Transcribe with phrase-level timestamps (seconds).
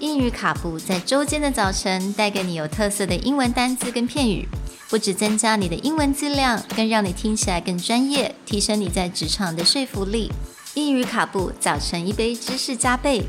[0.00, 4.46] 英语卡布在周间的早晨带给你有特色的英文单词跟片语，
[4.88, 10.30] 不只增加你的英文质量，更让你听起来更专业，提升你在职场的说服力。
[10.74, 13.22] 英语卡布早晨一杯知识加倍，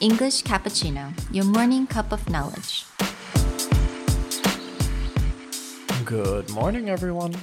[0.00, 2.84] English cappuccino, your morning cup of knowledge.
[6.04, 7.34] Good morning, everyone.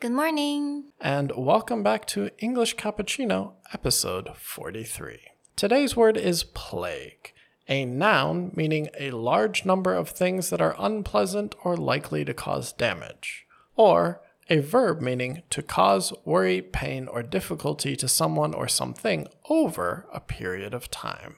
[0.00, 0.84] Good morning.
[1.00, 5.20] And welcome back to English Cappuccino, episode 43.
[5.56, 7.32] Today's word is plague,
[7.68, 12.72] a noun meaning a large number of things that are unpleasant or likely to cause
[12.72, 19.28] damage, or a verb meaning to cause worry, pain, or difficulty to someone or something
[19.48, 21.36] over a period of time.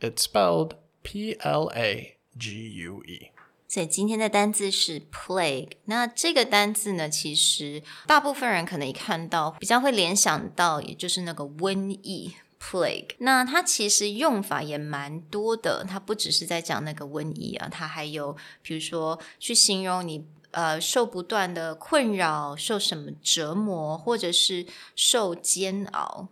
[0.00, 3.30] It's spelled P L A G U E.
[3.68, 5.72] 所以今天的单字是 plague。
[5.84, 13.15] 那这个单字呢，其实大部分人可能一看到比较会联想到，也就是那个瘟疫 plague。
[13.17, 24.65] 那它其实用法也蛮多的，它不只是在讲那个瘟疫啊，它还有比如说去形容你呃受不断的困扰、受什么折磨，或者是
[24.95, 26.29] 受煎熬。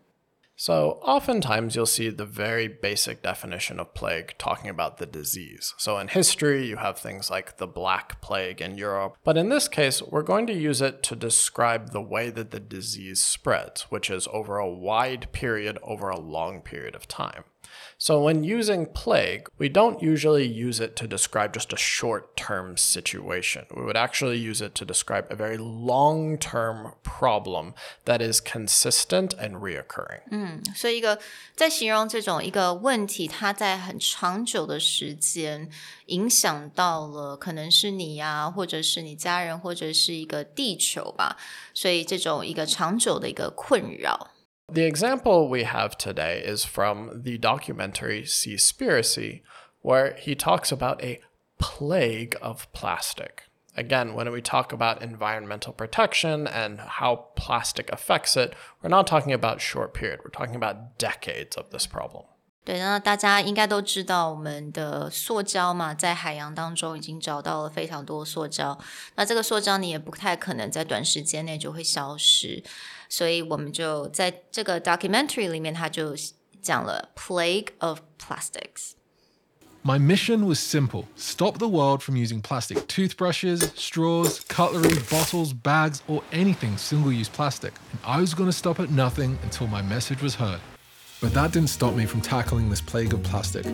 [0.61, 5.73] So, oftentimes you'll see the very basic definition of plague talking about the disease.
[5.75, 9.17] So, in history, you have things like the Black Plague in Europe.
[9.23, 12.59] But in this case, we're going to use it to describe the way that the
[12.59, 17.45] disease spreads, which is over a wide period, over a long period of time.
[17.98, 22.76] So, when using plague, we don't usually use it to describe just a short term
[22.76, 23.64] situation.
[23.74, 27.72] We would actually use it to describe a very long term problem
[28.04, 30.20] that is consistent and reoccurring.
[30.74, 31.18] 所以，一个
[31.54, 35.70] 在形容这种一个问题，它在很长久的时间
[36.08, 41.38] 影响到了，可能是你呀、或者是你家人，或者是一个地球吧。
[41.72, 44.32] 所以，这种一个长久的一个困扰。
[44.71, 49.41] The example we have today is from the documentary Seaspiracy,
[49.81, 51.19] where he talks about a
[51.59, 53.43] plague of plastic.
[53.75, 59.33] Again, when we talk about environmental protection and how plastic affects it, we're not talking
[59.33, 60.21] about short period.
[60.23, 62.23] We're talking about decades of this problem.
[62.64, 68.76] 对，那大家应该都知道，我们的塑胶嘛，在海洋当中已经找到了非常多塑胶。
[69.14, 72.64] 那这个塑胶你也不太可能在短时间内就会消失，
[73.08, 76.16] 所以我们就在这个 documentary 里面，他就
[76.60, 78.94] 讲了 plague of plastics。
[79.84, 86.00] My mission was simple stop the world from using plastic toothbrushes, straws, cutlery, bottles, bags,
[86.08, 87.74] or anything single use plastic.
[87.92, 90.58] And I was going to stop at nothing until my message was heard.
[91.21, 93.67] But that didn't stop me from tackling this plague of plastic.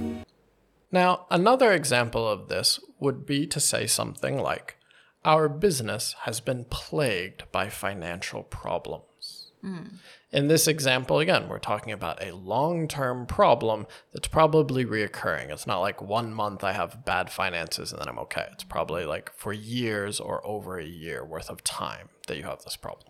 [0.91, 4.75] Now, another example of this would be to say something like,
[5.23, 9.51] Our business has been plagued by financial problems.
[9.61, 9.83] Hmm.
[10.31, 15.49] In this example, again, we're talking about a long term problem that's probably reoccurring.
[15.49, 18.47] It's not like one month I have bad finances and then I'm okay.
[18.51, 22.63] It's probably like for years or over a year worth of time that you have
[22.63, 23.07] this problem.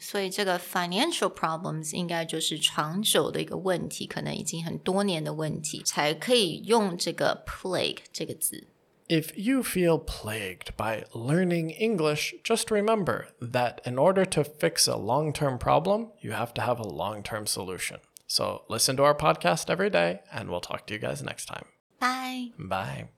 [0.00, 8.66] 所以这个 financial problems 应该就是长久的一个问题，可能已经很多年的问题，才可以用这个 plague 这个字。
[9.08, 14.96] If you feel plagued by learning English, just remember that in order to fix a
[14.96, 18.00] long term problem, you have to have a long term solution.
[18.26, 21.64] So listen to our podcast every day, and we'll talk to you guys next time.
[21.98, 22.52] Bye.
[22.58, 23.08] Bye.